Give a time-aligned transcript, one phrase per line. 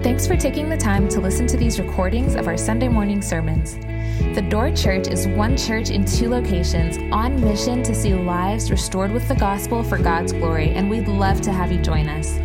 [0.00, 3.74] Thanks for taking the time to listen to these recordings of our Sunday morning sermons.
[4.36, 9.10] The Door Church is one church in two locations on mission to see lives restored
[9.10, 12.36] with the gospel for God's glory, and we'd love to have you join us.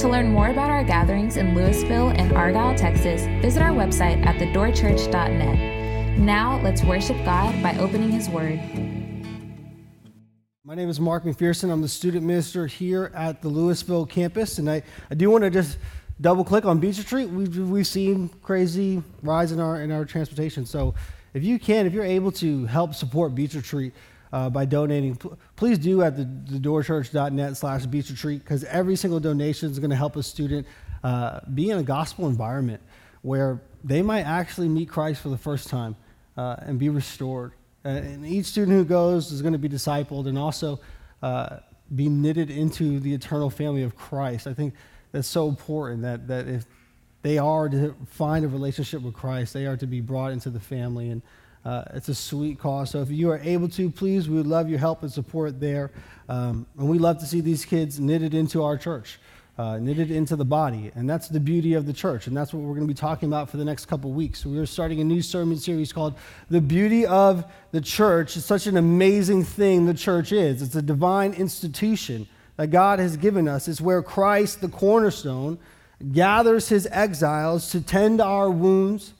[0.00, 4.36] To learn more about our gatherings in Lewisville and Argyle, Texas, visit our website at
[4.36, 6.18] thedoorchurch.net.
[6.18, 8.58] Now, let's worship God by opening His Word.
[10.64, 11.70] My name is Mark McPherson.
[11.70, 15.50] I'm the student minister here at the Lewisville campus, and I, I do want to
[15.50, 15.76] just
[16.22, 17.28] double click on Beach Retreat.
[17.28, 20.64] We've, we've seen crazy rise in our in our transportation.
[20.64, 20.94] So
[21.34, 23.92] if you can, if you're able to help support Beach Retreat
[24.32, 29.20] uh, by donating, p- please do at the, thedoorchurch.net slash beach retreat because every single
[29.20, 30.66] donation is going to help a student
[31.04, 32.80] uh, be in a gospel environment
[33.22, 35.96] where they might actually meet Christ for the first time
[36.36, 37.52] uh, and be restored.
[37.84, 40.80] And each student who goes is going to be discipled and also
[41.20, 41.58] uh,
[41.94, 44.46] be knitted into the eternal family of Christ.
[44.46, 44.74] I think
[45.12, 46.66] that's so important that, that if
[47.22, 50.60] they are to find a relationship with Christ, they are to be brought into the
[50.60, 51.10] family.
[51.10, 51.22] And
[51.64, 52.90] uh, it's a sweet cause.
[52.90, 55.92] So if you are able to, please, we would love your help and support there.
[56.28, 59.20] Um, and we love to see these kids knitted into our church.
[59.58, 60.90] Uh, knitted into the body.
[60.94, 62.26] And that's the beauty of the church.
[62.26, 64.46] And that's what we're going to be talking about for the next couple weeks.
[64.46, 66.14] We're starting a new sermon series called
[66.48, 68.34] The Beauty of the Church.
[68.38, 70.62] It's such an amazing thing the church is.
[70.62, 73.68] It's a divine institution that God has given us.
[73.68, 75.58] It's where Christ, the cornerstone,
[76.12, 79.14] gathers his exiles to tend our wounds,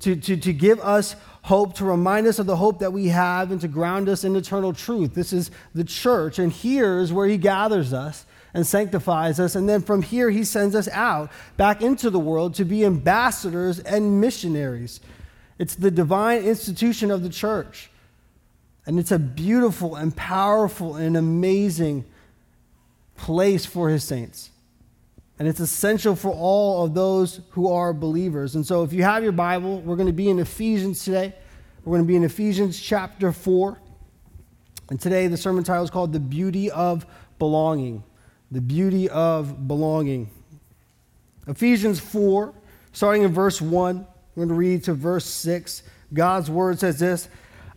[0.00, 3.50] to, to, to give us hope, to remind us of the hope that we have,
[3.50, 5.14] and to ground us in eternal truth.
[5.14, 6.38] This is the church.
[6.38, 9.54] And here is where he gathers us and sanctifies us.
[9.54, 13.78] And then from here, he sends us out back into the world to be ambassadors
[13.80, 15.00] and missionaries.
[15.58, 17.90] It's the divine institution of the church.
[18.86, 22.04] And it's a beautiful and powerful and amazing
[23.18, 24.50] place for his saints.
[25.38, 28.54] And it's essential for all of those who are believers.
[28.54, 31.34] And so if you have your Bible, we're going to be in Ephesians today.
[31.84, 33.78] We're going to be in Ephesians chapter 4.
[34.90, 37.04] And today the sermon title is called The Beauty of
[37.38, 38.02] Belonging
[38.50, 40.30] the beauty of belonging.
[41.46, 42.54] Ephesians 4,
[42.92, 45.82] starting in verse 1, we're going to read to verse 6.
[46.12, 47.28] God's word says this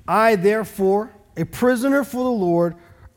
[0.07, 2.75] I, therefore, a prisoner for the Lord,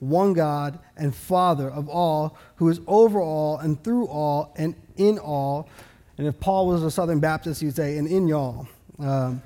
[0.00, 5.18] one God and Father of all, who is over all and through all and in
[5.18, 5.68] all.
[6.18, 8.66] And if Paul was a Southern Baptist, he'd say, and in y'all.
[8.98, 9.42] Um,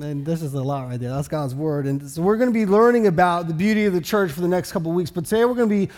[0.00, 1.10] and this is a lot right there.
[1.10, 1.86] That's God's word.
[1.86, 4.48] And so we're going to be learning about the beauty of the church for the
[4.48, 5.10] next couple weeks.
[5.10, 5.92] But today we're going to be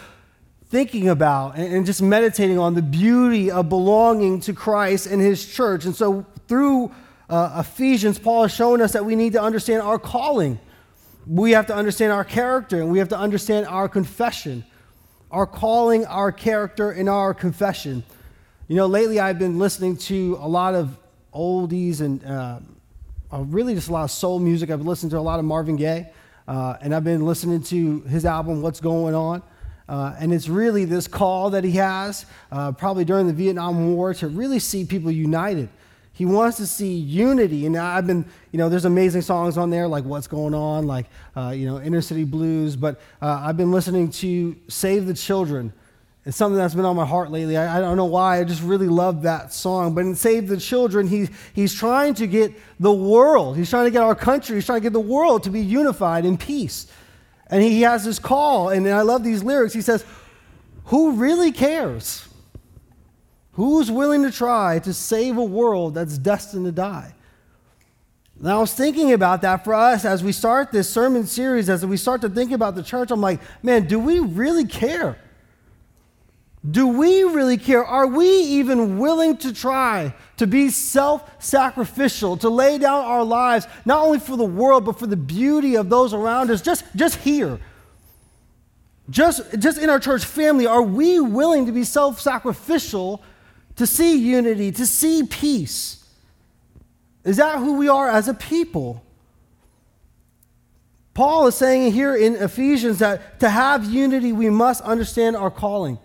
[0.69, 5.85] thinking about and, just meditating on the beauty of belonging to Christ and his church.
[5.85, 6.93] And so through
[7.29, 10.59] uh, Ephesians, Paul is showing us that we need to understand our calling.
[11.27, 14.65] We have to understand our character and we have to understand our confession.
[15.31, 18.05] Our calling, our character, and our confession.
[18.69, 20.97] You know, lately I've been listening to a lot of
[21.35, 22.61] oldies and uh,
[23.33, 24.71] uh really just a lot of soul music.
[24.71, 26.11] I've listening to a lot of Marvin Gaye,
[26.47, 29.43] uh, and I've been listening to his album, What's Going On.
[29.89, 34.15] Uh, and it's really this call that he has, uh, probably during the Vietnam War,
[34.15, 35.69] to really see people united.
[36.16, 37.66] He wants to see unity.
[37.66, 41.04] And I've been, you know, there's amazing songs on there like What's Going On, like,
[41.37, 42.75] uh, you know, Inner City Blues.
[42.75, 45.75] But uh, I've been listening to Save the Children.
[46.25, 47.59] It's something that's been on my heart lately.
[47.59, 48.41] I, I don't know why.
[48.41, 49.94] I just really love that song.
[49.94, 53.91] But in Save the Children, he, he's trying to get the world, he's trying to
[53.91, 56.87] get our country, he's trying to get the world to be unified in peace.
[57.48, 59.75] And he has this call, and I love these lyrics.
[59.75, 60.03] He says,
[60.87, 62.26] Who really cares?
[63.56, 67.15] Who's willing to try to save a world that's destined to die?
[68.39, 71.84] And I was thinking about that for us as we start this sermon series, as
[71.84, 73.10] we start to think about the church.
[73.10, 75.16] I'm like, man, do we really care?
[76.71, 77.83] Do we really care?
[77.83, 83.66] Are we even willing to try to be self sacrificial, to lay down our lives,
[83.86, 87.16] not only for the world, but for the beauty of those around us, just, just
[87.21, 87.59] here?
[89.09, 93.22] Just, just in our church family, are we willing to be self sacrificial
[93.77, 96.05] to see unity, to see peace?
[97.25, 99.03] Is that who we are as a people?
[101.15, 105.99] Paul is saying here in Ephesians that to have unity, we must understand our calling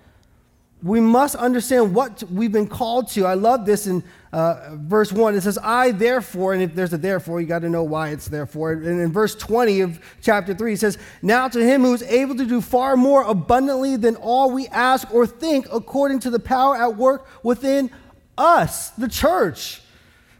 [0.84, 3.26] we must understand what we've been called to.
[3.26, 6.98] I love this in uh, verse 1, it says, I therefore, and if there's a
[6.98, 8.72] therefore, you got to know why it's therefore.
[8.72, 12.36] And in verse 20 of chapter 3, it says, Now to him who is able
[12.36, 16.78] to do far more abundantly than all we ask or think, according to the power
[16.78, 17.92] at work within
[18.38, 19.82] us, the church.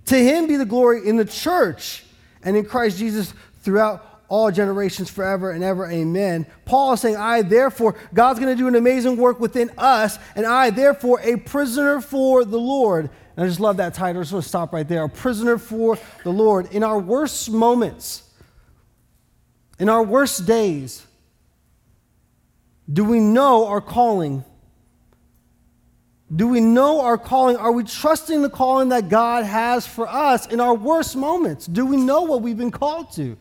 [0.06, 2.06] To him be the glory in the church
[2.44, 5.92] and in Christ Jesus throughout all generations forever and ever.
[5.92, 6.48] Amen.
[6.64, 10.46] Paul is saying, I therefore, God's going to do an amazing work within us, and
[10.46, 13.10] I therefore, a prisoner for the Lord.
[13.36, 14.24] And I just love that title.
[14.24, 15.04] To stop right there.
[15.04, 16.72] A prisoner for the Lord.
[16.72, 18.24] In our worst moments,
[19.80, 21.06] in our worst days,
[22.92, 24.46] do we know our calling?
[26.34, 27.58] Do we know our calling?
[27.58, 31.66] Are we trusting the calling that God has for us in our worst moments?
[31.66, 33.38] Do we know what we've been called to?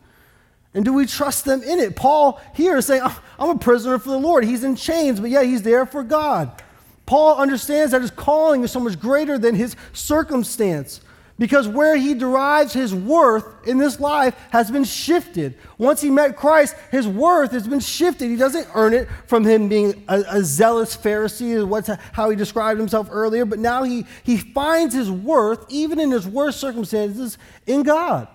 [0.73, 1.95] And do we trust them in it?
[1.95, 4.45] Paul here is saying, ah, I'm a prisoner for the Lord.
[4.45, 6.61] He's in chains, but yet he's there for God.
[7.05, 11.01] Paul understands that his calling is so much greater than his circumstance
[11.41, 15.57] because where he derives his worth in this life has been shifted.
[15.79, 18.29] Once he met Christ, his worth has been shifted.
[18.29, 22.35] He doesn't earn it from him being a, a zealous Pharisee, is what's how he
[22.35, 27.39] described himself earlier, but now he, he finds his worth, even in his worst circumstances,
[27.65, 28.27] in God.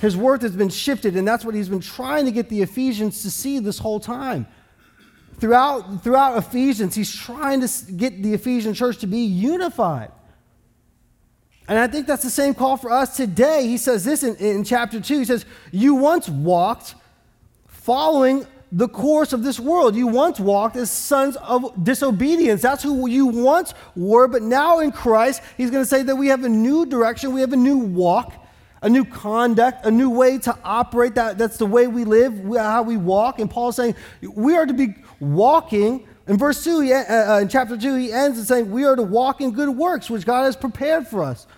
[0.00, 3.22] His worth has been shifted, and that's what he's been trying to get the Ephesians
[3.22, 4.46] to see this whole time.
[5.38, 10.10] Throughout, throughout Ephesians, he's trying to get the Ephesian church to be unified.
[11.68, 13.66] And I think that's the same call for us today.
[13.66, 15.18] He says this in, in chapter 2.
[15.18, 16.94] He says, You once walked
[17.66, 19.94] following the course of this world.
[19.96, 22.62] You once walked as sons of disobedience.
[22.62, 24.28] That's who you once were.
[24.28, 27.40] But now in Christ, he's going to say that we have a new direction, we
[27.40, 28.45] have a new walk
[28.86, 31.16] a new conduct, a new way to operate.
[31.16, 33.40] That, that's the way we live, how we walk.
[33.40, 36.06] And Paul's saying we are to be walking.
[36.28, 38.94] In verse 2, he, uh, uh, in chapter 2, he ends and saying, We are
[38.94, 41.48] to walk in good works, which God has prepared for us.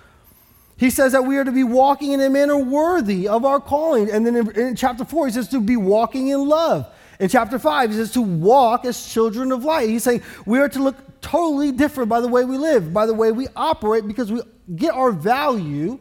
[0.78, 4.10] He says that we are to be walking in a manner worthy of our calling.
[4.10, 6.86] And then in, in chapter 4, he says to be walking in love.
[7.20, 9.90] In chapter 5, he says to walk as children of light.
[9.90, 13.12] He's saying we are to look totally different by the way we live, by the
[13.12, 14.40] way we operate, because we
[14.76, 15.98] get our value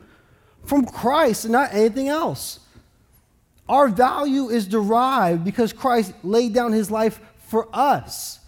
[0.67, 2.59] from Christ and not anything else.
[3.67, 8.39] Our value is derived because Christ laid down his life for us.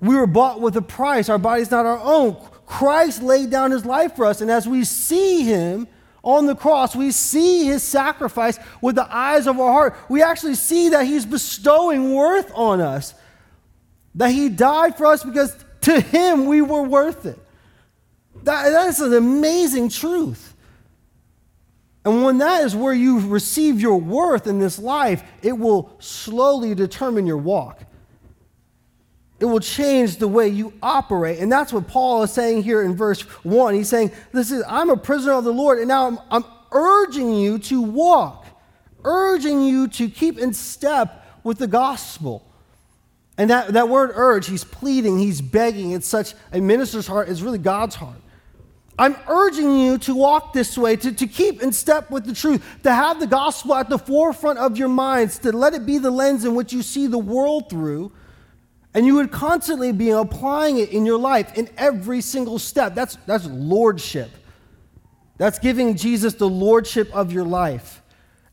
[0.00, 1.28] We were bought with a price.
[1.28, 2.36] Our body's not our own.
[2.66, 4.40] Christ laid down his life for us.
[4.40, 5.86] And as we see him
[6.22, 9.96] on the cross, we see his sacrifice with the eyes of our heart.
[10.08, 13.14] We actually see that he's bestowing worth on us,
[14.16, 17.38] that he died for us because to him we were worth it.
[18.42, 20.53] That, that is an amazing truth.
[22.04, 26.74] And when that is where you receive your worth in this life, it will slowly
[26.74, 27.82] determine your walk.
[29.40, 31.38] It will change the way you operate.
[31.38, 33.74] And that's what Paul is saying here in verse 1.
[33.74, 37.34] He's saying, This is, I'm a prisoner of the Lord, and now I'm, I'm urging
[37.34, 38.46] you to walk,
[39.02, 42.46] urging you to keep in step with the gospel.
[43.36, 45.90] And that, that word urge, he's pleading, he's begging.
[45.90, 48.20] It's such a minister's heart, it's really God's heart.
[48.98, 52.64] I'm urging you to walk this way, to, to keep in step with the truth,
[52.84, 56.10] to have the gospel at the forefront of your minds, to let it be the
[56.10, 58.12] lens in which you see the world through.
[58.94, 62.94] And you would constantly be applying it in your life in every single step.
[62.94, 64.30] That's, that's lordship.
[65.36, 68.00] That's giving Jesus the lordship of your life.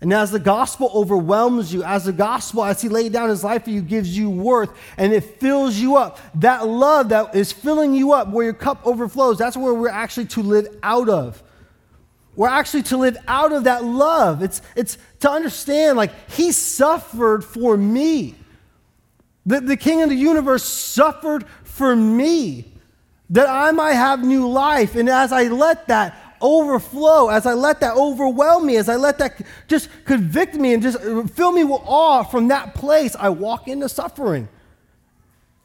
[0.02, 3.66] And as the gospel overwhelms you, as the gospel, as he laid down his life
[3.66, 7.94] for you, gives you worth and it fills you up, that love that is filling
[7.94, 11.44] you up, where your cup overflows, that's where we're actually to live out of.
[12.36, 14.42] We're actually to live out of that love.
[14.42, 18.36] It's, it's to understand, like, he suffered for me.
[19.46, 22.74] The, the king of the universe suffered for me
[23.32, 24.96] that I might have new life.
[24.96, 29.18] And as I let that overflow, as I let that overwhelm me, as I let
[29.20, 31.00] that just convict me and just
[31.34, 34.50] fill me with awe from that place, I walk into suffering.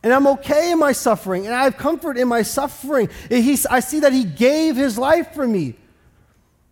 [0.03, 3.09] And I'm okay in my suffering, and I have comfort in my suffering.
[3.29, 5.75] He, I see that He gave His life for me.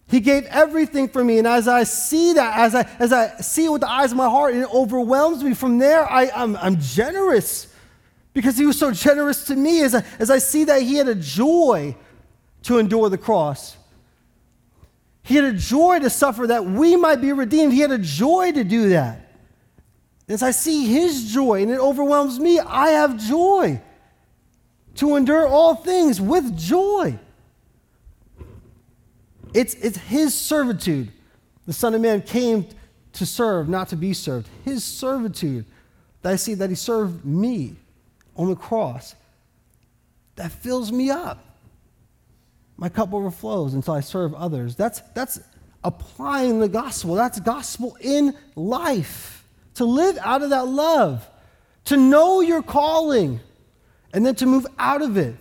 [0.06, 1.38] He gave everything for me.
[1.38, 4.18] And as I see that, as I, as I see it with the eyes of
[4.18, 7.74] my heart, it overwhelms me, from there, I, I'm, I'm generous
[8.34, 9.82] because He was so generous to me.
[9.82, 11.96] As I, as I see that He had a joy
[12.64, 13.76] to endure the cross.
[15.24, 17.72] He had a joy to suffer that we might be redeemed.
[17.72, 19.32] He had a joy to do that.
[20.28, 23.80] As I see his joy and it overwhelms me, I have joy
[24.96, 27.18] to endure all things with joy.
[29.54, 31.10] It's, it's his servitude.
[31.66, 32.66] The Son of Man came
[33.14, 34.48] to serve, not to be served.
[34.64, 35.64] His servitude
[36.20, 37.76] that I see that he served me
[38.36, 39.14] on the cross
[40.36, 41.53] that fills me up.
[42.76, 44.76] My cup overflows until I serve others.
[44.76, 45.40] That's, that's
[45.82, 47.14] applying the gospel.
[47.14, 49.46] That's gospel in life.
[49.74, 51.28] To live out of that love,
[51.86, 53.40] to know your calling,
[54.12, 55.34] and then to move out of it.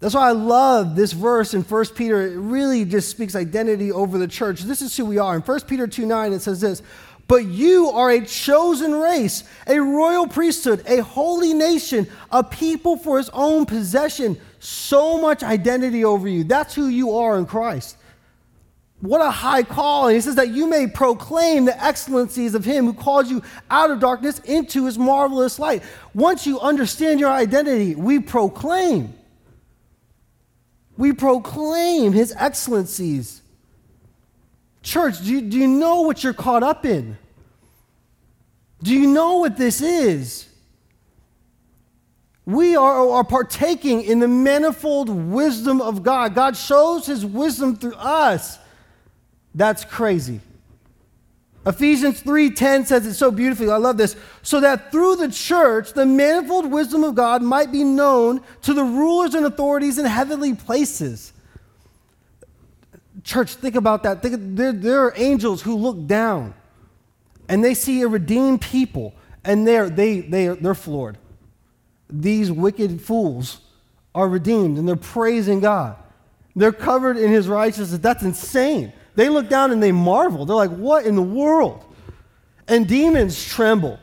[0.00, 2.22] That's why I love this verse in 1 Peter.
[2.26, 4.62] It really just speaks identity over the church.
[4.62, 5.36] This is who we are.
[5.36, 6.82] In 1 Peter 2 9, it says this
[7.28, 13.18] But you are a chosen race, a royal priesthood, a holy nation, a people for
[13.18, 14.40] his own possession.
[14.60, 16.44] So much identity over you.
[16.44, 17.96] That's who you are in Christ.
[19.00, 20.08] What a high call.
[20.08, 23.90] And he says that you may proclaim the excellencies of him who called you out
[23.90, 25.82] of darkness into his marvelous light.
[26.12, 29.14] Once you understand your identity, we proclaim.
[30.98, 33.40] We proclaim his excellencies.
[34.82, 37.16] Church, do you, do you know what you're caught up in?
[38.82, 40.49] Do you know what this is?
[42.46, 46.34] We are, are partaking in the manifold wisdom of God.
[46.34, 48.58] God shows his wisdom through us.
[49.54, 50.40] That's crazy.
[51.66, 53.70] Ephesians 3:10 says it so beautifully.
[53.70, 54.16] I love this.
[54.42, 58.82] So that through the church the manifold wisdom of God might be known to the
[58.82, 61.34] rulers and authorities in heavenly places.
[63.22, 64.22] Church, think about that.
[64.22, 66.54] Think, there, there are angels who look down
[67.50, 71.18] and they see a redeemed people and they're, they, they, they're floored.
[72.10, 73.60] These wicked fools
[74.14, 75.96] are redeemed and they're praising God.
[76.56, 78.00] They're covered in his righteousness.
[78.00, 78.92] That's insane.
[79.14, 80.46] They look down and they marvel.
[80.46, 81.84] They're like, what in the world?
[82.66, 83.98] And demons tremble.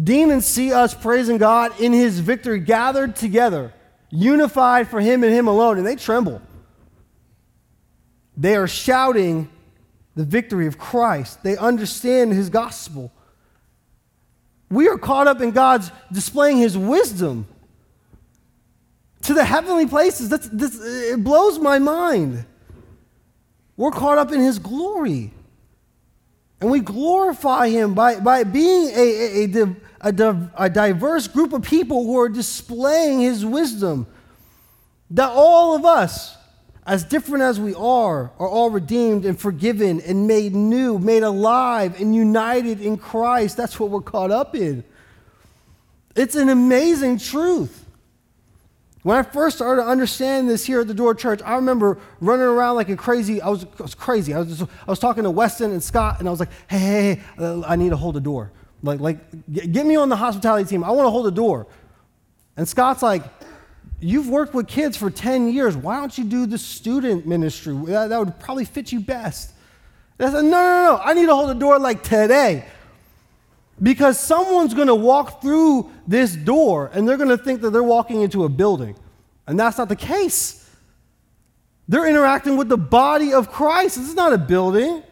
[0.00, 3.72] Demons see us praising God in his victory, gathered together,
[4.10, 6.42] unified for him and him alone, and they tremble.
[8.36, 9.48] They are shouting
[10.14, 11.42] the victory of Christ.
[11.42, 13.10] They understand his gospel.
[14.70, 17.46] We are caught up in God's displaying his wisdom
[19.22, 20.28] to the heavenly places.
[20.28, 22.44] That's, this, it blows my mind.
[23.76, 25.32] We're caught up in his glory.
[26.60, 32.04] And we glorify him by, by being a, a, a, a, diverse group of people
[32.04, 34.06] who are displaying his wisdom.
[35.10, 36.36] That all of us,
[36.86, 42.00] as different as we are, are all redeemed and forgiven and made new, made alive
[42.00, 43.56] and united in Christ.
[43.56, 44.84] That's what we're caught up in.
[46.14, 47.84] It's an amazing truth.
[49.02, 52.76] When I first started understanding this here at the Door Church, I remember running around
[52.76, 53.40] like a crazy.
[53.40, 54.32] I was, I was crazy.
[54.32, 56.78] I was, just, I was talking to Weston and Scott, and I was like, "Hey,
[56.78, 58.50] hey, hey uh, I need to hold the door.
[58.82, 59.18] Like, like,
[59.52, 60.82] get me on the hospitality team.
[60.82, 61.68] I want to hold the door."
[62.56, 63.22] And Scott's like,
[64.00, 65.76] "You've worked with kids for ten years.
[65.76, 67.74] Why don't you do the student ministry?
[67.86, 69.52] That, that would probably fit you best."
[70.18, 71.00] I said, "No, no, no.
[71.02, 72.64] I need to hold the door like today."
[73.82, 77.82] Because someone's going to walk through this door and they're going to think that they're
[77.82, 78.96] walking into a building.
[79.46, 80.66] And that's not the case.
[81.86, 83.96] They're interacting with the body of Christ.
[83.96, 85.02] This is not a building.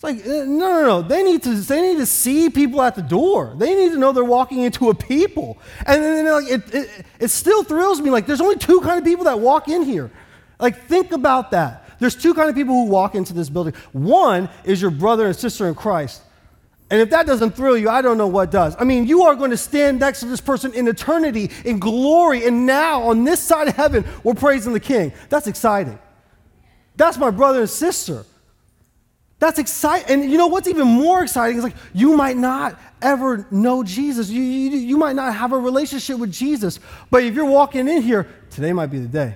[0.00, 1.02] It's like, uh, no, no, no.
[1.02, 3.52] They need to, they need to see people at the door.
[3.58, 5.58] They need to know they're walking into a people.
[5.84, 8.08] And then like, it, it, it still thrills me.
[8.08, 10.10] Like, there's only two kind of people that walk in here.
[10.58, 11.98] Like, think about that.
[11.98, 13.74] There's two kind of people who walk into this building.
[13.92, 16.22] One is your brother and sister in Christ.
[16.90, 18.76] And if that doesn't thrill you, I don't know what does.
[18.78, 22.46] I mean, you are going to stand next to this person in eternity, in glory,
[22.46, 25.12] and now on this side of heaven, we're praising the King.
[25.28, 25.98] That's exciting.
[26.96, 28.24] That's my brother and sister.
[29.40, 30.22] That's exciting.
[30.22, 34.28] And you know what's even more exciting is like you might not ever know Jesus.
[34.28, 36.78] You, you, you might not have a relationship with Jesus.
[37.10, 39.34] But if you're walking in here, today might be the day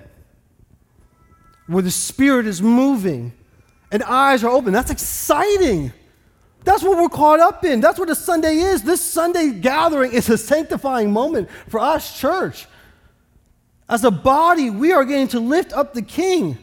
[1.67, 3.33] where the Spirit is moving
[3.91, 4.71] and eyes are open.
[4.71, 5.91] That's exciting.
[6.63, 7.81] That's what we're caught up in.
[7.81, 8.83] That's what a Sunday is.
[8.83, 12.67] This Sunday gathering is a sanctifying moment for us, church.
[13.89, 16.59] As a body, we are getting to lift up the King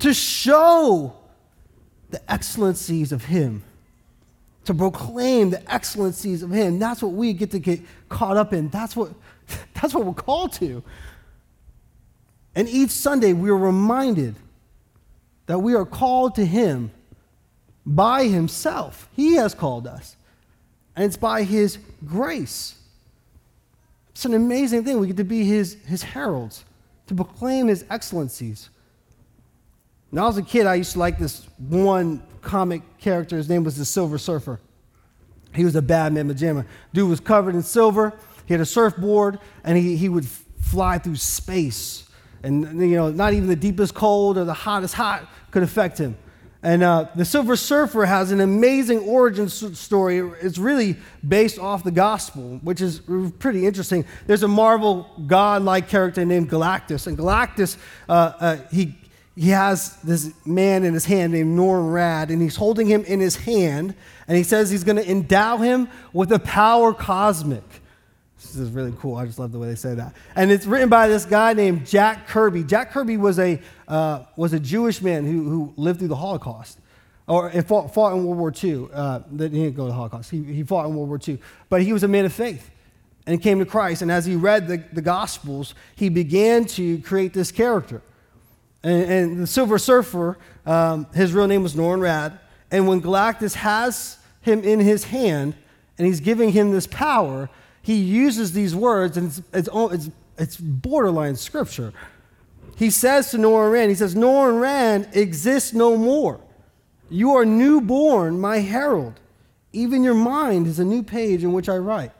[0.00, 1.16] to show
[2.12, 3.64] the excellencies of Him,
[4.64, 6.78] to proclaim the excellencies of Him.
[6.78, 8.68] That's what we get to get caught up in.
[8.68, 9.12] That's what,
[9.74, 10.84] that's what we're called to.
[12.54, 14.36] And each Sunday, we are reminded
[15.46, 16.92] that we are called to Him
[17.84, 19.08] by himself.
[19.14, 20.16] He has called us.
[20.94, 22.76] And it's by his grace.
[24.10, 25.00] It's an amazing thing.
[25.00, 26.64] We get to be his, his heralds,
[27.06, 28.68] to proclaim his excellencies.
[30.12, 33.38] When I was a kid, I used to like this one comic character.
[33.38, 34.60] His name was the Silver Surfer.
[35.54, 36.66] He was a bad man pajama.
[36.92, 38.12] Dude was covered in silver.
[38.44, 42.06] He had a surfboard, and he, he would fly through space.
[42.42, 46.18] And, you know, not even the deepest cold or the hottest hot could affect him.
[46.62, 50.18] And uh, the Silver Surfer has an amazing origin story.
[50.42, 53.00] It's really based off the gospel, which is
[53.38, 54.04] pretty interesting.
[54.26, 57.78] There's a Marvel god-like character named Galactus, and Galactus,
[58.10, 58.94] uh, uh, he
[59.36, 63.20] he has this man in his hand named Norrin Radd, and he's holding him in
[63.20, 63.94] his hand,
[64.28, 67.64] and he says he's going to endow him with a power cosmic.
[68.36, 69.16] This is really cool.
[69.16, 70.14] I just love the way they say that.
[70.34, 72.64] And it's written by this guy named Jack Kirby.
[72.64, 76.78] Jack Kirby was a, uh, was a Jewish man who, who lived through the Holocaust
[77.26, 78.88] or fought, fought in World War II.
[78.92, 80.30] Uh, he didn't go to the Holocaust.
[80.30, 81.38] He, he fought in World War II.
[81.68, 82.70] But he was a man of faith
[83.26, 84.02] and came to Christ.
[84.02, 88.02] And as he read the, the Gospels, he began to create this character.
[88.82, 92.38] And, and the Silver Surfer, um, his real name was Norrin Radd.
[92.70, 95.54] And when Galactus has him in his hand
[95.98, 97.48] and he's giving him this power,
[97.82, 101.92] he uses these words, and it's, it's, it's, it's borderline scripture.
[102.76, 106.40] He says to Norrin Radd, he says, Norrin Radd exists no more.
[107.10, 109.20] You are newborn, my herald.
[109.72, 112.12] Even your mind is a new page in which I write.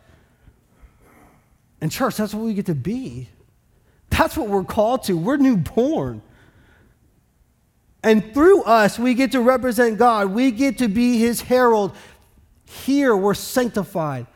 [1.81, 3.29] And, church, that's what we get to be.
[4.11, 5.17] That's what we're called to.
[5.17, 6.23] We're newborn.
[8.03, 10.33] And through us, we get to represent God.
[10.33, 11.95] We get to be his herald.
[12.65, 14.27] Here, we're sanctified.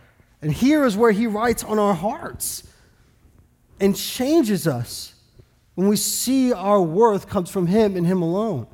[0.41, 2.63] And here is where he writes on our hearts
[3.81, 5.15] and changes us
[5.75, 8.67] when we see our worth comes from him and him alone.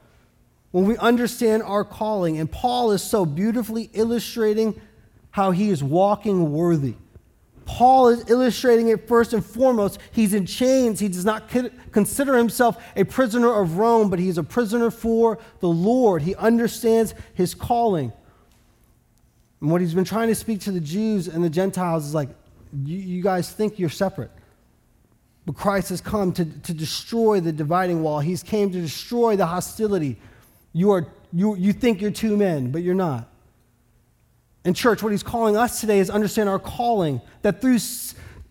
[0.71, 2.39] When we understand our calling.
[2.39, 4.81] And Paul is so beautifully illustrating
[5.31, 6.95] how he is walking worthy.
[7.65, 9.99] Paul is illustrating it first and foremost.
[10.11, 11.01] He's in chains.
[11.01, 11.49] He does not
[11.93, 16.23] consider himself a prisoner of Rome, but he's a prisoner for the Lord.
[16.23, 18.13] He understands his calling.
[19.61, 22.29] And what he's been trying to speak to the Jews and the Gentiles is like,
[22.85, 24.31] you, you guys think you're separate.
[25.47, 28.21] But Christ has come to, to destroy the dividing wall.
[28.21, 30.17] He's came to destroy the hostility.
[30.73, 33.29] You, are, you, you think you're two men, but you're not.
[34.65, 37.79] In church, what he's calling us today is understand our calling, that through,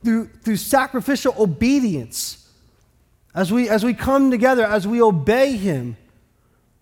[0.03, 2.49] through, through sacrificial obedience,
[3.33, 5.95] as we, as we come together, as we obey him,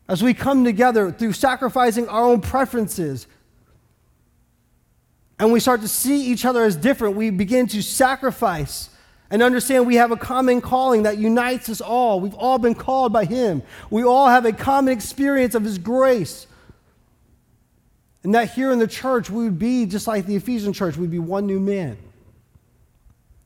[0.08, 3.28] as we come together through sacrificing our own preferences,
[5.38, 8.90] and we start to see each other as different, we begin to sacrifice
[9.30, 12.20] and understand we have a common calling that unites us all.
[12.20, 13.62] We've all been called by Him.
[13.90, 16.48] We all have a common experience of His grace.
[18.24, 21.12] And that here in the church, we would be just like the Ephesian church, we'd
[21.12, 21.98] be one new man,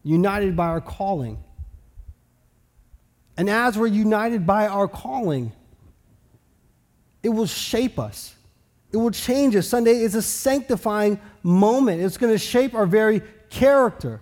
[0.03, 1.43] united by our calling.
[3.37, 5.51] And as we're united by our calling,
[7.21, 8.35] it will shape us.
[8.91, 9.67] It will change us.
[9.67, 12.01] Sunday is a sanctifying moment.
[12.01, 14.21] It's going to shape our very character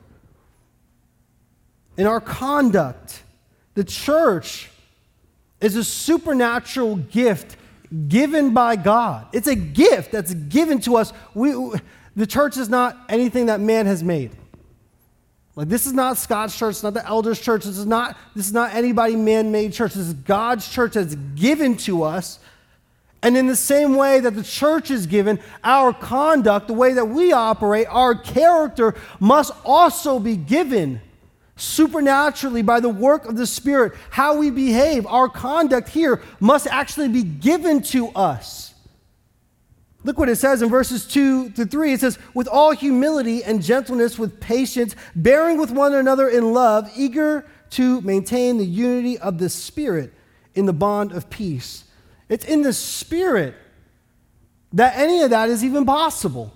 [1.98, 3.24] and our conduct.
[3.74, 4.70] The church
[5.60, 7.58] is a supernatural gift
[8.08, 9.27] given by God.
[9.34, 11.13] It's a gift that's given to us.
[11.34, 11.54] We,
[12.15, 14.32] the church is not anything that man has made.
[15.56, 17.65] Like this is not Scott's church, it's not the elders' church.
[17.65, 19.93] This is not this is not anybody man-made church.
[19.93, 22.39] This is God's church that's given to us
[23.23, 27.06] and in the same way that the church is given, our conduct, the way that
[27.06, 31.01] we operate, our character must also be given
[31.62, 33.93] supernaturally by the work of the Spirit.
[34.10, 38.74] How we behave, our conduct here must actually be given to us.
[40.04, 41.93] Look what it says in verses 2 to 3.
[41.93, 46.89] It says, with all humility and gentleness, with patience, bearing with one another in love,
[46.95, 50.12] eager to maintain the unity of the Spirit
[50.56, 51.84] in the bond of peace.
[52.28, 53.54] It's in the Spirit
[54.74, 56.52] that any of that is even possible.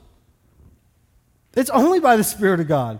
[1.54, 3.00] It's only by the Spirit of God.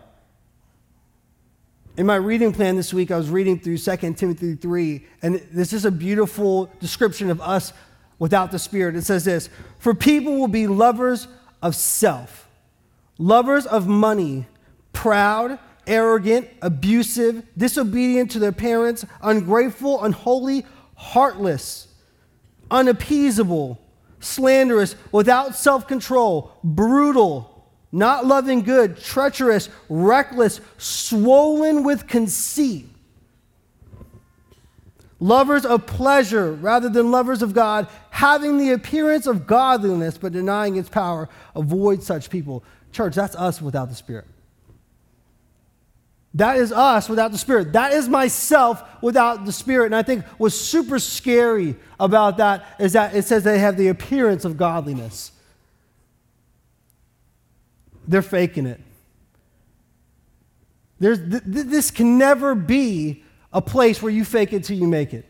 [1.98, 5.72] In my reading plan this week, I was reading through 2 Timothy 3, and this
[5.72, 7.72] is a beautiful description of us
[8.20, 8.96] without the Spirit.
[8.96, 11.28] It says this For people will be lovers
[11.62, 12.50] of self,
[13.18, 14.46] lovers of money,
[14.92, 21.88] proud, arrogant, abusive, disobedient to their parents, ungrateful, unholy, heartless
[22.72, 23.80] unappeasable,
[24.20, 27.55] slanderous, without self control, brutal,
[27.96, 32.88] not loving good, treacherous, reckless, swollen with conceit.
[35.22, 40.76] Lovers of pleasure rather than lovers of God, having the appearance of godliness but denying
[40.76, 41.30] its power.
[41.56, 42.66] Avoid such people.
[42.92, 44.26] Church, that's us without the Spirit.
[46.34, 47.72] That is us without the Spirit.
[47.72, 49.86] That is myself without the Spirit.
[49.86, 53.88] And I think what's super scary about that is that it says they have the
[53.88, 55.32] appearance of godliness.
[58.08, 58.80] They're faking it.
[61.00, 64.88] There's, th- th- this can never be a place where you fake it till you
[64.88, 65.26] make it.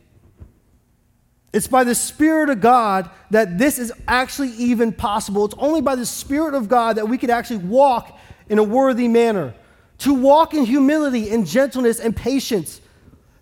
[1.54, 5.46] It's by the Spirit of God that this is actually even possible.
[5.46, 9.08] It's only by the Spirit of God that we can actually walk in a worthy
[9.08, 9.54] manner.
[10.00, 12.82] To walk in humility and gentleness and patience,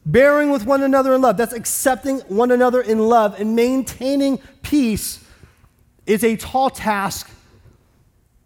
[0.05, 1.37] bearing with one another in love.
[1.37, 5.25] That's accepting one another in love and maintaining peace
[6.05, 7.29] is a tall task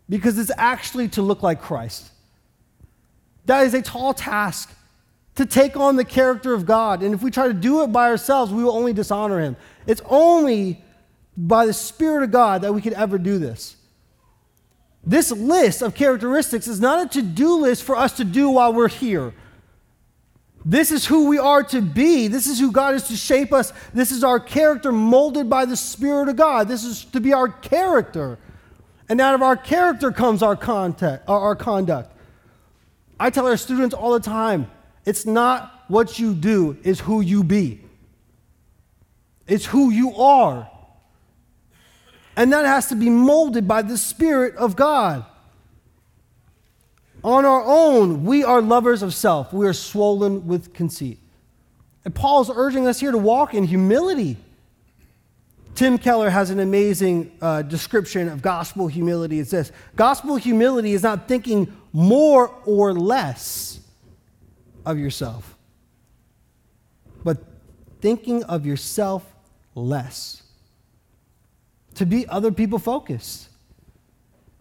[0.10, 2.12] because it's actually to look like Christ.
[3.46, 4.74] That is a tall task
[5.36, 7.04] to take on the character of God.
[7.04, 9.56] And if we try to do it by ourselves, we will only dishonor him.
[9.86, 10.84] It's only
[11.38, 13.76] by the Spirit of God that we can ever do this.
[15.04, 18.74] This list of characteristics is not a to do list for us to do while
[18.74, 19.34] we're here.
[20.66, 22.28] This is who we are to be.
[22.28, 23.72] This is who God is to shape us.
[23.94, 26.68] This is our character molded by the Spirit of God.
[26.68, 28.38] This is to be our character.
[29.10, 32.14] And out of our character comes our, contact, uh, our conduct.
[33.20, 34.70] I tell our students all the time
[35.06, 37.82] it's not what you do, it's who you be.
[39.48, 40.70] It's who you are.
[42.36, 45.26] And that has to be molded by the Spirit of God.
[47.24, 49.52] On our own, we are lovers of self.
[49.52, 51.20] We are swollen with conceit.
[52.06, 54.38] And Paul's urging us here to walk in humility.
[55.78, 59.38] Tim Keller has an amazing uh, description of gospel humility.
[59.38, 63.80] It says, Gospel humility is not thinking more or less
[64.88, 65.56] of yourself,
[67.24, 67.38] but
[68.02, 69.24] thinking of yourself
[69.76, 70.42] less.
[71.94, 73.48] To be other people focused.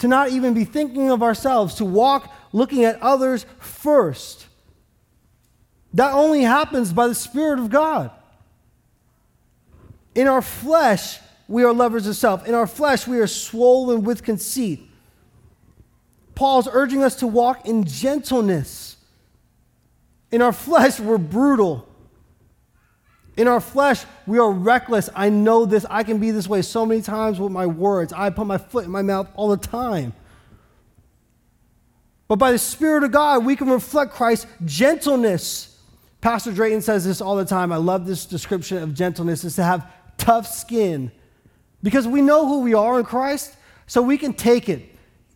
[0.01, 4.49] To not even be thinking of ourselves, to walk looking at others first.
[5.95, 8.11] That only happens by the Spirit of God.
[10.17, 12.49] In our flesh, we are lovers of self.
[12.49, 14.83] In our flesh, we are swollen with conceit.
[16.35, 18.97] Paul's urging us to walk in gentleness
[20.31, 21.89] in our flesh, we're brutal.
[23.37, 25.09] In our flesh, we are reckless.
[25.15, 25.87] I know this.
[25.89, 28.13] I can be this way so many times with my words.
[28.13, 30.15] I put my foot in my mouth all the time.
[32.29, 35.79] But by the Spirit of God, we can reflect Christ's gentleness.
[36.21, 37.73] Pastor Drayton says this all the time.
[37.73, 41.13] I love this description of gentleness is to have tough skin.
[41.83, 43.55] Because we know who we are in Christ,
[43.87, 44.83] so we can take it.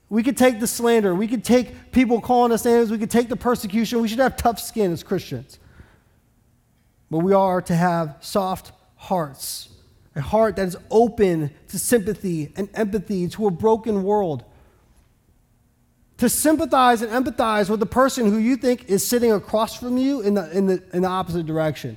[0.08, 1.14] We can take the slander.
[1.14, 2.90] We can take people calling us names.
[2.90, 4.02] We can take the persecution.
[4.02, 5.60] We should have tough skin as Christians.
[7.10, 9.68] But we are to have soft hearts,
[10.16, 14.44] a heart that is open to sympathy and empathy to a broken world.
[16.18, 20.20] To sympathize and empathize with the person who you think is sitting across from you
[20.20, 21.96] in the, in the, in the opposite direction.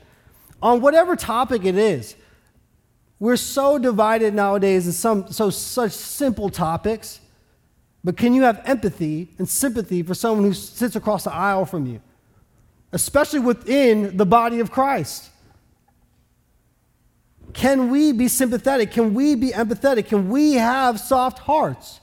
[0.61, 2.15] On whatever topic it is,
[3.23, 7.21] we're so divided nowadays in some so such simple topics
[8.03, 11.85] but can you have empathy and sympathy for someone who sits across the aisle from
[11.85, 12.01] you,
[12.91, 15.29] especially within the body of Christ?
[17.53, 18.91] Can we be sympathetic?
[18.91, 20.07] Can we be empathetic?
[20.07, 22.01] Can we have soft hearts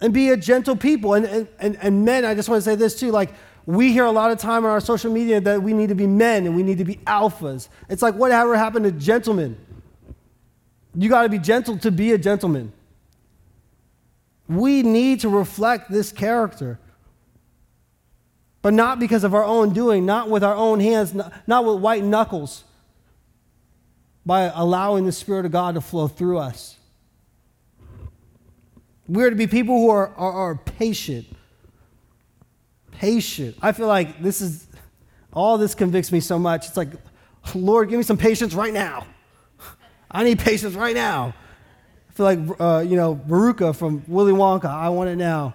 [0.00, 1.14] and be a gentle people?
[1.14, 3.30] And, and, and, and men, I just want to say this too like,
[3.66, 6.06] we hear a lot of time on our social media that we need to be
[6.06, 7.68] men and we need to be alphas.
[7.88, 9.56] It's like, whatever happened to gentlemen?
[10.94, 12.72] You got to be gentle to be a gentleman.
[14.48, 16.78] We need to reflect this character.
[18.62, 21.14] But not because of our own doing, not with our own hands,
[21.46, 22.64] not with white knuckles,
[24.24, 26.78] by allowing the Spirit of God to flow through us.
[29.06, 31.26] We're to be people who are, are, are patient.
[32.92, 33.56] Patient.
[33.60, 34.66] I feel like this is,
[35.32, 36.68] all this convicts me so much.
[36.68, 36.88] It's like,
[37.54, 39.06] Lord, give me some patience right now.
[40.14, 41.34] I need patience right now
[42.14, 44.66] I feel like, uh, you know, Veruca from Willy Wonka.
[44.66, 45.52] I want it now.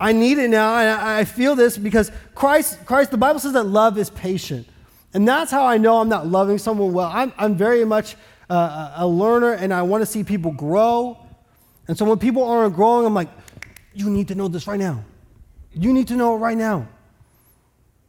[0.00, 0.76] I need it now.
[0.76, 4.66] And I feel this because Christ, Christ, the Bible says that love is patient.
[5.14, 7.08] And that's how I know I'm not loving someone well.
[7.12, 8.16] I'm, I'm very much
[8.50, 11.24] uh, a learner and I want to see people grow.
[11.86, 13.28] And so when people aren't growing, I'm like,
[13.94, 15.04] you need to know this right now.
[15.72, 16.88] You need to know it right now.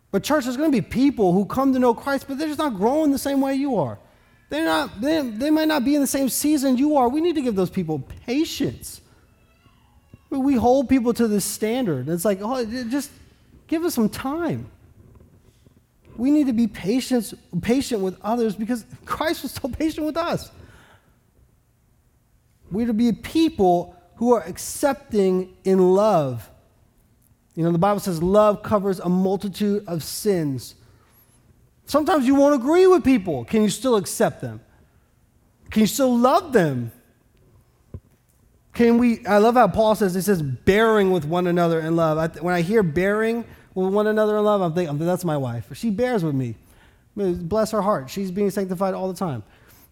[0.09, 2.59] But, church, there's going to be people who come to know Christ, but they're just
[2.59, 3.99] not growing the same way you are.
[4.49, 7.09] They're not, they, they might not be in the same season you are.
[7.09, 9.01] We need to give those people patience.
[10.29, 12.09] We hold people to this standard.
[12.09, 13.11] It's like, oh, just
[13.67, 14.69] give us some time.
[16.15, 20.51] We need to be patient, patient with others because Christ was so patient with us.
[22.71, 26.49] We're to be people who are accepting in love.
[27.55, 30.75] You know, the Bible says love covers a multitude of sins.
[31.85, 33.45] Sometimes you won't agree with people.
[33.45, 34.61] Can you still accept them?
[35.69, 36.91] Can you still love them?
[38.73, 39.25] Can we?
[39.25, 42.17] I love how Paul says, it says, bearing with one another in love.
[42.17, 45.67] I, when I hear bearing with one another in love, I'm thinking, that's my wife.
[45.73, 46.55] She bears with me.
[47.15, 48.09] Bless her heart.
[48.09, 49.43] She's being sanctified all the time.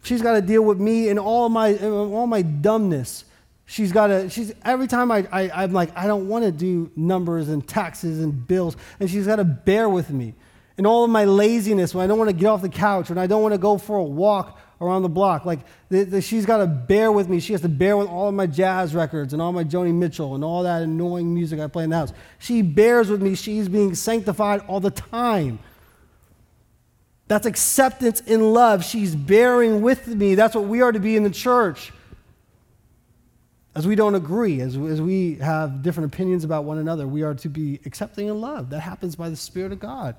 [0.04, 3.26] She's got to deal with me and all my all my dumbness.
[3.66, 4.30] She's got to.
[4.30, 8.20] She's every time I, I I'm like I don't want to do numbers and taxes
[8.20, 10.34] and bills, and she's got to bear with me.
[10.78, 13.18] And all of my laziness when I don't want to get off the couch, when
[13.18, 15.46] I don't want to go for a walk around the block.
[15.46, 17.40] Like the, the, she's got to bear with me.
[17.40, 20.36] She has to bear with all of my jazz records and all my Joni Mitchell
[20.36, 22.14] and all that annoying music I play in the house.
[22.40, 23.36] She bears with me.
[23.36, 25.60] She's being sanctified all the time.
[27.28, 28.84] That's acceptance in love.
[28.84, 30.36] She's bearing with me.
[30.36, 31.94] That's what we are to be in the church.
[33.74, 37.34] As we don't agree, as, as we have different opinions about one another, we are
[37.36, 38.70] to be accepting in love.
[38.72, 40.18] That happens by the Spirit of God.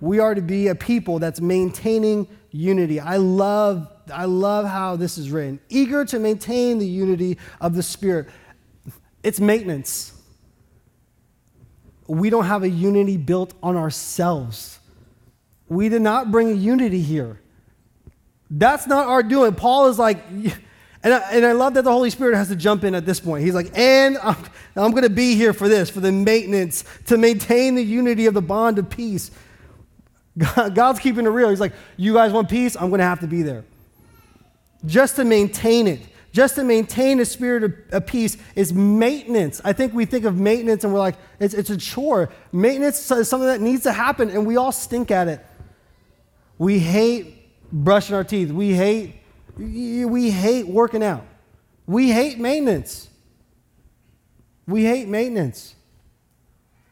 [0.00, 3.00] We are to be a people that's maintaining unity.
[3.00, 5.60] I love, I love how this is written.
[5.68, 8.28] Eager to maintain the unity of the Spirit.
[9.22, 10.12] It's maintenance.
[12.06, 14.78] We don't have a unity built on ourselves.
[15.68, 17.40] We did not bring a unity here.
[18.50, 19.54] That's not our doing.
[19.54, 20.24] Paul is like,
[21.02, 23.18] and I, and I love that the Holy Spirit has to jump in at this
[23.18, 23.44] point.
[23.44, 24.36] He's like, and I'm,
[24.76, 28.34] I'm going to be here for this, for the maintenance, to maintain the unity of
[28.34, 29.30] the bond of peace.
[30.38, 31.48] God, God's keeping it real.
[31.50, 32.76] He's like, you guys want peace?
[32.76, 33.64] I'm going to have to be there.
[34.84, 36.00] Just to maintain it
[36.36, 39.62] just to maintain a spirit of, of, peace is maintenance.
[39.64, 42.28] I think we think of maintenance and we're like, it's, it's a chore.
[42.52, 45.44] Maintenance is something that needs to happen, and we all stink at it.
[46.58, 48.50] We hate brushing our teeth.
[48.50, 49.14] We hate,
[49.56, 51.24] we hate working out.
[51.86, 53.08] We hate maintenance.
[54.66, 55.74] We hate maintenance.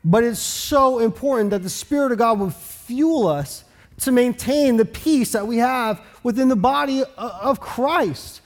[0.04, 3.64] But it's so important that the Spirit of God will fuel us
[4.00, 8.40] to maintain the peace that we have within the body of Christ.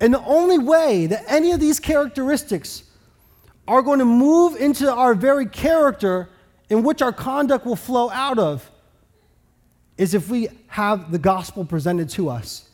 [0.00, 2.84] And the only way that any of these characteristics
[3.66, 6.28] are going to move into our very character
[6.70, 8.70] in which our conduct will flow out of
[9.96, 12.68] is if we have the gospel presented to us.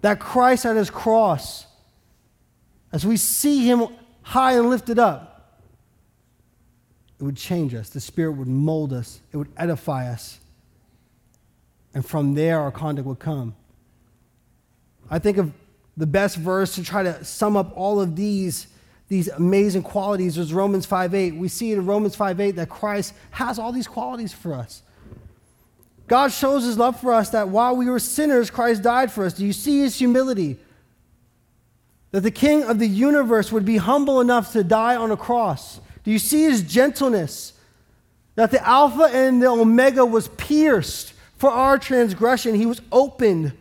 [0.00, 1.66] That Christ at his cross,
[2.90, 3.86] as we see him
[4.22, 5.29] high and lifted up,
[7.20, 7.90] it would change us.
[7.90, 10.40] The Spirit would mold us, it would edify us.
[11.92, 13.54] And from there, our conduct would come.
[15.10, 15.52] I think of
[15.96, 18.68] the best verse to try to sum up all of these,
[19.08, 21.36] these amazing qualities is Romans 5.8.
[21.36, 24.82] We see in Romans 5.8 that Christ has all these qualities for us.
[26.06, 29.34] God shows his love for us that while we were sinners, Christ died for us.
[29.34, 30.58] Do you see his humility?
[32.12, 35.80] That the king of the universe would be humble enough to die on a cross.
[36.04, 37.52] Do you see his gentleness?
[38.36, 42.54] That the Alpha and the Omega was pierced for our transgression.
[42.54, 43.52] He was opened.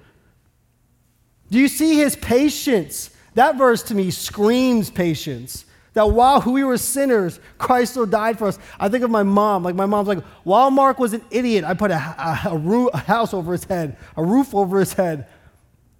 [1.49, 3.09] Do you see his patience?
[3.33, 5.65] That verse to me screams patience.
[5.93, 8.59] That while we were sinners, Christ still died for us.
[8.79, 9.63] I think of my mom.
[9.63, 12.89] Like, my mom's like, while Mark was an idiot, I put a, a, a, roof,
[12.93, 15.27] a house over his head, a roof over his head.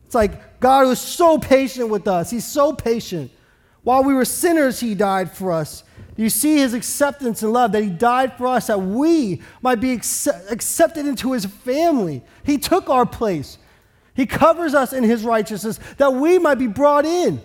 [0.05, 2.29] It's like God was so patient with us.
[2.29, 3.31] He's so patient.
[3.83, 5.83] While we were sinners, he died for us.
[6.19, 9.93] You see his acceptance and love, that he died for us, that we might be
[9.93, 12.21] accepted into his family.
[12.43, 13.57] He took our place.
[14.15, 17.41] He covers us in his righteousness, that we might be brought in.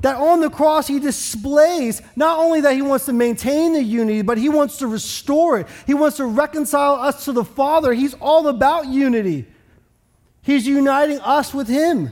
[0.00, 4.22] That on the cross, he displays not only that he wants to maintain the unity,
[4.22, 5.68] but he wants to restore it.
[5.86, 7.92] He wants to reconcile us to the Father.
[7.92, 9.46] He's all about unity.
[10.42, 12.10] He's uniting us with him.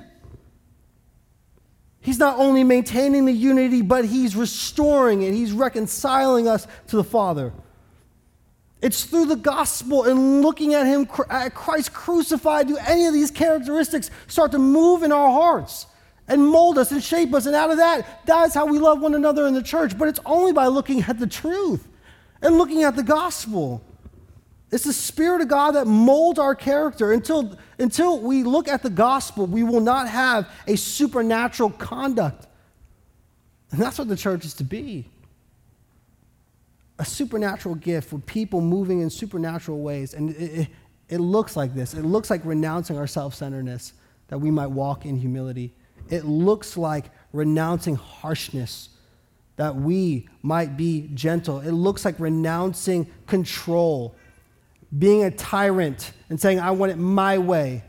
[2.01, 5.35] He's not only maintaining the unity, but he's restoring it.
[5.35, 7.53] He's reconciling us to the Father.
[8.81, 13.31] It's through the gospel and looking at him, at Christ crucified, do any of these
[13.31, 15.87] characteristics start to move in our hearts
[16.29, 17.47] and mold us and shape us.
[17.47, 19.99] And out of that, that's how we love one another in the church.
[19.99, 21.89] But it's only by looking at the truth
[22.41, 23.83] and looking at the gospel.
[24.71, 27.13] It's the Spirit of God that molds our character.
[27.13, 32.47] Until, until we look at the gospel, we will not have a supernatural conduct.
[33.71, 35.07] And that's what the church is to be
[36.99, 40.15] a supernatural gift with people moving in supernatural ways.
[40.15, 40.69] And it, it,
[41.09, 43.93] it looks like this it looks like renouncing our self centeredness
[44.29, 45.75] that we might walk in humility.
[46.11, 48.91] It looks like renouncing harshness
[49.57, 51.61] that we might be gentle.
[51.61, 54.15] It looks like renouncing control,
[54.97, 57.83] being a tyrant and saying, I want it my way.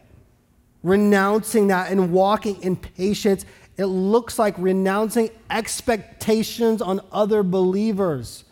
[0.83, 3.45] Renouncing that and walking in patience.
[3.77, 8.43] It looks like renouncing expectations on other believers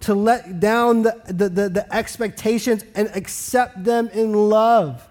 [0.00, 5.06] to let down the, the, the, the expectations and accept them in love.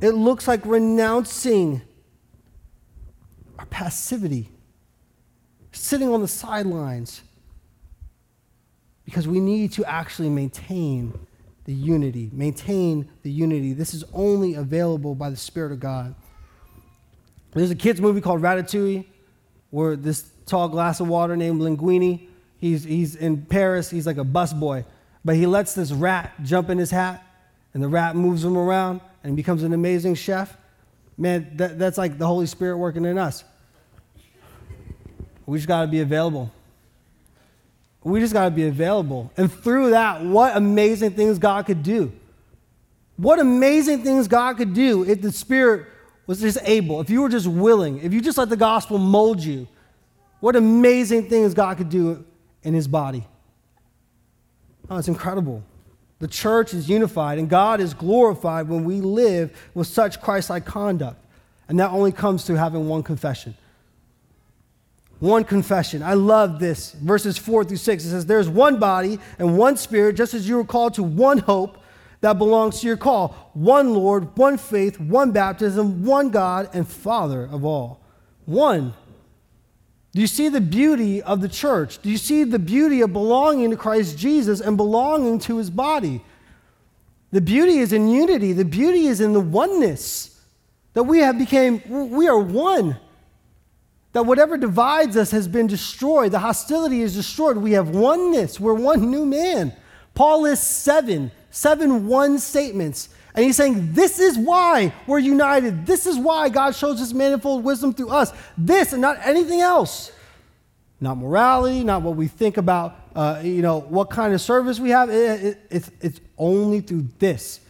[0.00, 1.82] It looks like renouncing
[3.58, 4.50] our passivity,
[5.72, 7.22] sitting on the sidelines,
[9.10, 11.12] because we need to actually maintain
[11.64, 12.30] the unity.
[12.32, 13.72] Maintain the unity.
[13.72, 16.14] This is only available by the Spirit of God.
[17.50, 19.04] There's a kids' movie called Ratatouille
[19.70, 24.24] where this tall glass of water named Linguini, he's, he's in Paris, he's like a
[24.24, 24.84] busboy,
[25.24, 27.26] but he lets this rat jump in his hat,
[27.74, 30.56] and the rat moves him around and becomes an amazing chef.
[31.18, 33.42] Man, that, that's like the Holy Spirit working in us.
[35.46, 36.52] We just got to be available.
[38.02, 39.30] We just got to be available.
[39.36, 42.12] And through that, what amazing things God could do.
[43.16, 45.86] What amazing things God could do if the Spirit
[46.26, 49.40] was just able, if you were just willing, if you just let the gospel mold
[49.42, 49.68] you.
[50.40, 52.24] What amazing things God could do
[52.62, 53.26] in His body.
[54.88, 55.62] Oh, it's incredible.
[56.18, 60.64] The church is unified, and God is glorified when we live with such Christ like
[60.64, 61.22] conduct.
[61.68, 63.54] And that only comes through having one confession
[65.20, 66.02] one confession.
[66.02, 66.92] I love this.
[66.92, 70.56] Verses 4 through 6, it says, There's one body and one spirit, just as you
[70.56, 71.78] were called to one hope
[72.22, 73.50] that belongs to your call.
[73.52, 78.00] One Lord, one faith, one baptism, one God and Father of all.
[78.46, 78.94] One.
[80.12, 82.02] Do you see the beauty of the church?
[82.02, 86.22] Do you see the beauty of belonging to Christ Jesus and belonging to his body?
[87.30, 88.52] The beauty is in unity.
[88.52, 90.40] The beauty is in the oneness
[90.94, 92.98] that we have became we are one.
[94.12, 96.32] That whatever divides us has been destroyed.
[96.32, 97.56] The hostility is destroyed.
[97.56, 98.58] We have oneness.
[98.58, 99.72] We're one new man.
[100.14, 103.08] Paul lists seven, seven one statements.
[103.34, 105.86] And he's saying, This is why we're united.
[105.86, 108.32] This is why God shows his manifold wisdom through us.
[108.58, 110.10] This and not anything else.
[111.00, 114.90] Not morality, not what we think about, uh, you know, what kind of service we
[114.90, 115.08] have.
[115.08, 117.60] It, it, it's, it's only through this.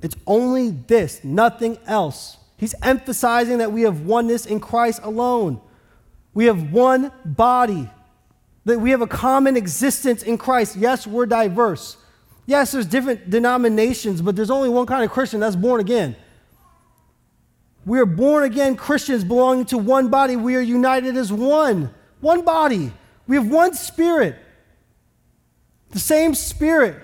[0.00, 2.36] It's only this, nothing else.
[2.62, 5.60] He's emphasizing that we have oneness in Christ alone.
[6.32, 7.90] We have one body,
[8.66, 10.76] that we have a common existence in Christ.
[10.76, 11.96] Yes, we're diverse.
[12.46, 16.14] Yes, there's different denominations, but there's only one kind of Christian that's born again.
[17.84, 20.36] We are born again Christians belonging to one body.
[20.36, 22.92] We are united as one, one body.
[23.26, 24.36] We have one spirit.
[25.90, 26.94] The same spirit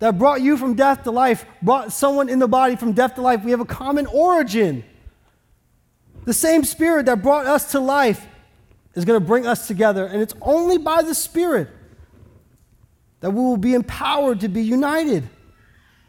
[0.00, 3.22] that brought you from death to life brought someone in the body from death to
[3.22, 3.44] life.
[3.44, 4.82] We have a common origin.
[6.26, 8.26] The same Spirit that brought us to life
[8.94, 11.68] is going to bring us together, and it's only by the Spirit
[13.20, 15.28] that we will be empowered to be united.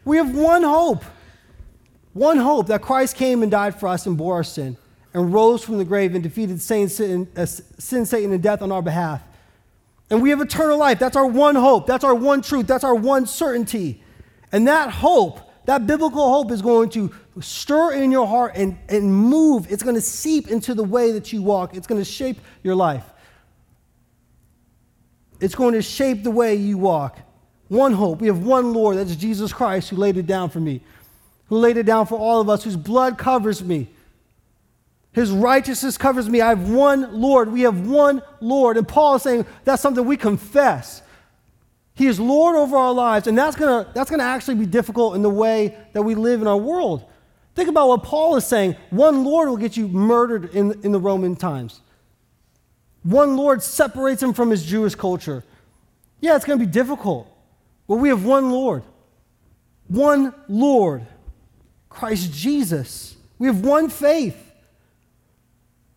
[0.04, 1.04] We have one hope.
[2.12, 4.76] One hope that Christ came and died for us and bore our sin
[5.14, 8.72] and rose from the grave and defeated sin, sin, uh, sin, Satan, and death on
[8.72, 9.22] our behalf.
[10.10, 10.98] And we have eternal life.
[10.98, 11.86] That's our one hope.
[11.86, 12.66] That's our one truth.
[12.66, 14.02] That's our one certainty.
[14.50, 19.14] And that hope that biblical hope is going to stir in your heart and, and
[19.14, 19.70] move.
[19.70, 22.74] It's going to seep into the way that you walk, it's going to shape your
[22.74, 23.04] life.
[25.40, 27.18] It's going to shape the way you walk.
[27.68, 28.22] One hope.
[28.22, 30.80] We have one Lord, that's Jesus Christ, who laid it down for me,
[31.50, 33.90] who laid it down for all of us, whose blood covers me.
[35.12, 36.40] His righteousness covers me.
[36.40, 37.52] I have one Lord.
[37.52, 38.78] We have one Lord.
[38.78, 41.02] And Paul is saying that's something we confess.
[41.98, 45.16] He is Lord over our lives, and that's going to that's gonna actually be difficult
[45.16, 47.04] in the way that we live in our world.
[47.56, 48.76] Think about what Paul is saying.
[48.90, 51.80] One Lord will get you murdered in, in the Roman times.
[53.02, 55.42] One Lord separates him from his Jewish culture.
[56.20, 57.26] Yeah, it's going to be difficult,
[57.88, 58.84] but we have one Lord.
[59.88, 61.04] One Lord,
[61.88, 63.16] Christ Jesus.
[63.40, 64.36] We have one faith.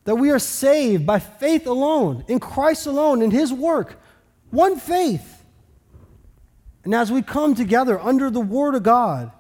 [0.06, 4.02] That we are saved by faith alone, in Christ alone, in His work.
[4.50, 5.41] One faith.
[6.84, 9.32] And as we come together under the Word of God,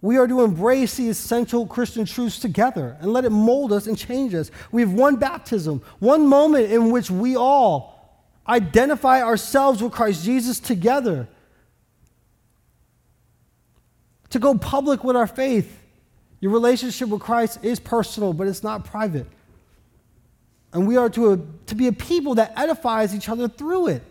[0.00, 3.96] we are to embrace the essential Christian truths together and let it mold us and
[3.96, 4.50] change us.
[4.70, 7.96] We have one baptism, one moment in which we all
[8.48, 11.28] identify ourselves with Christ Jesus together.
[14.30, 15.82] To go public with our faith.
[16.40, 19.26] Your relationship with Christ is personal, but it's not private.
[20.72, 24.02] And we are to, to be a people that edifies each other through it.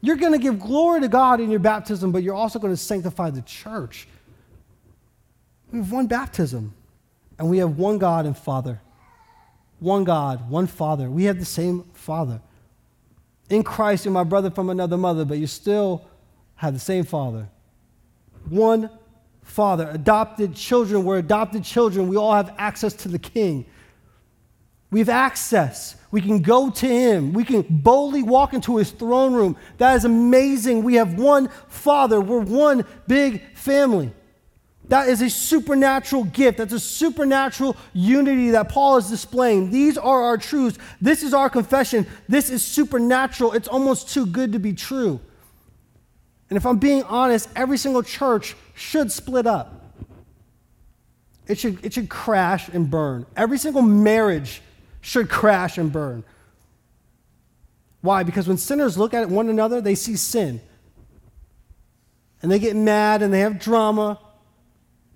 [0.00, 2.76] You're going to give glory to God in your baptism, but you're also going to
[2.76, 4.06] sanctify the church.
[5.72, 6.74] We have one baptism,
[7.38, 8.80] and we have one God and Father.
[9.80, 11.10] One God, one Father.
[11.10, 12.40] We have the same Father.
[13.50, 16.06] In Christ, you're my brother from another mother, but you still
[16.56, 17.48] have the same Father.
[18.48, 18.90] One
[19.42, 19.88] Father.
[19.90, 22.08] Adopted children, we're adopted children.
[22.08, 23.66] We all have access to the King.
[24.90, 25.95] We have access.
[26.10, 27.32] We can go to him.
[27.32, 29.56] We can boldly walk into his throne room.
[29.78, 30.84] That is amazing.
[30.84, 32.20] We have one Father.
[32.20, 34.12] We're one big family.
[34.88, 36.58] That is a supernatural gift.
[36.58, 39.70] That's a supernatural unity that Paul is displaying.
[39.70, 40.78] These are our truths.
[41.00, 42.06] This is our confession.
[42.28, 43.52] This is supernatural.
[43.52, 45.20] It's almost too good to be true.
[46.48, 49.72] And if I'm being honest, every single church should split up.
[51.48, 53.26] It should, it should crash and burn.
[53.36, 54.62] Every single marriage
[55.06, 56.24] should crash and burn.
[58.00, 58.24] Why?
[58.24, 60.60] Because when sinners look at one another, they see sin.
[62.42, 64.18] And they get mad and they have drama,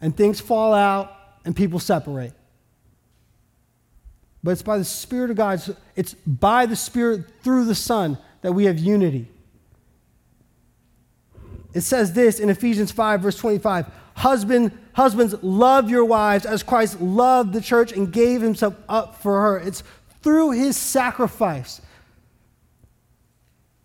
[0.01, 1.13] and things fall out,
[1.45, 2.33] and people separate.
[4.45, 5.61] But it's by the Spirit of God,
[5.97, 9.27] it's by the Spirit through the Son that we have unity.
[11.75, 13.87] It says this in Ephesians 5, verse 25
[14.21, 19.41] Husband, Husbands, love your wives as Christ loved the church and gave himself up for
[19.41, 19.59] her.
[19.59, 19.83] It's
[20.23, 21.81] through his sacrifice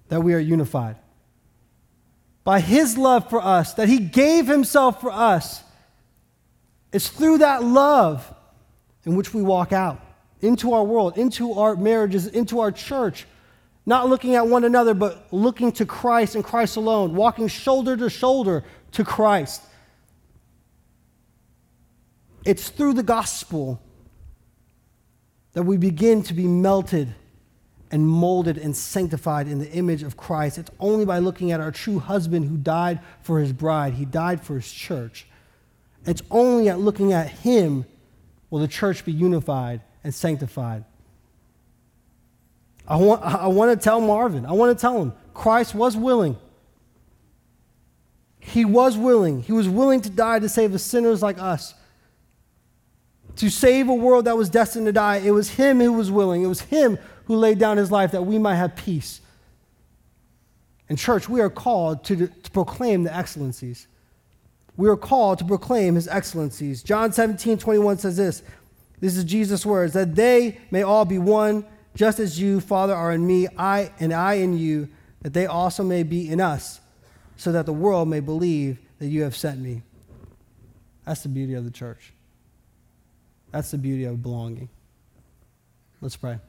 [0.09, 0.97] that we are unified.
[2.43, 5.63] By his love for us, that he gave himself for us.
[6.91, 8.29] It's through that love
[9.05, 10.01] in which we walk out
[10.41, 13.25] into our world, into our marriages, into our church
[13.85, 18.09] not looking at one another, but looking to Christ and Christ alone, walking shoulder to
[18.09, 18.63] shoulder
[18.93, 19.61] to Christ.
[22.45, 23.81] It's through the gospel
[25.53, 27.13] that we begin to be melted
[27.91, 30.57] and molded and sanctified in the image of Christ.
[30.57, 34.41] It's only by looking at our true husband who died for his bride, he died
[34.41, 35.27] for his church.
[36.05, 37.85] It's only at looking at him
[38.49, 40.83] will the church be unified and sanctified.
[42.87, 46.37] I want, I want to tell Marvin, I want to tell him Christ was willing.
[48.39, 49.41] He was willing.
[49.41, 51.73] He was willing to die to save the sinners like us.
[53.37, 55.17] To save a world that was destined to die.
[55.17, 56.43] It was Him who was willing.
[56.43, 59.21] It was Him who laid down His life that we might have peace.
[60.87, 63.87] In church, we are called to, to proclaim the excellencies.
[64.77, 66.83] We are called to proclaim His excellencies.
[66.83, 68.43] John 17, 21 says this.
[68.99, 71.65] This is Jesus' words that they may all be one
[71.95, 74.89] just as you, Father, are in me, I and I in you,
[75.21, 76.81] that they also may be in us,
[77.37, 79.81] so that the world may believe that you have sent me.
[81.05, 82.11] That's the beauty of the church.
[83.55, 84.67] That's the beauty of belonging.
[86.01, 86.39] Let's pray.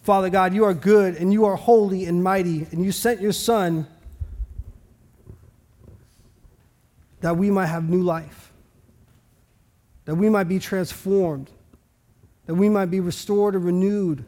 [0.00, 3.32] Father God, you are good and you are holy and mighty, and you sent your
[3.32, 3.86] Son
[7.20, 8.50] that we might have new life,
[10.06, 11.50] that we might be transformed
[12.46, 14.24] that we might be restored and renewed.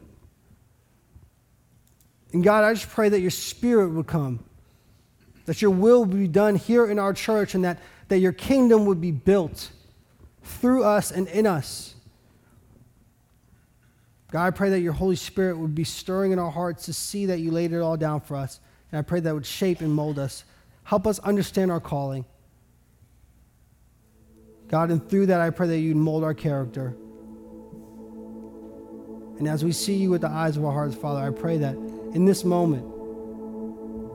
[2.33, 4.43] And God, I just pray that your spirit would come,
[5.45, 8.85] that your will would be done here in our church, and that, that your kingdom
[8.85, 9.71] would be built
[10.47, 11.95] through us and in us.
[14.31, 17.27] God, I pray that your Holy Spirit would be stirring in our hearts to see
[17.27, 18.59] that you laid it all down for us.
[18.91, 20.43] And I pray that would shape and mold us.
[20.83, 22.25] Help us understand our calling.
[24.67, 26.95] God, and through that, I pray that you'd mold our character.
[29.39, 31.75] And as we see you with the eyes of our hearts, Father, I pray that
[31.75, 32.83] in this moment,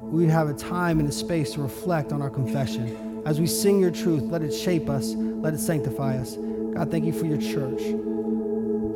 [0.03, 3.23] we have a time and a space to reflect on our confession.
[3.25, 6.37] As we sing your truth, let it shape us, let it sanctify us.
[6.37, 7.83] God, thank you for your church.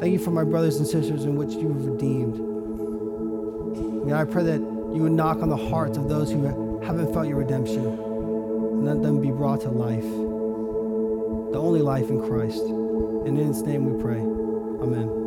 [0.00, 2.38] Thank you for my brothers and sisters in which you have redeemed.
[4.08, 4.60] God, I pray that
[4.94, 6.44] you would knock on the hearts of those who
[6.84, 10.02] haven't felt your redemption and let them be brought to life,
[11.52, 12.62] the only life in Christ.
[12.62, 14.20] And in his name we pray.
[14.20, 15.25] Amen.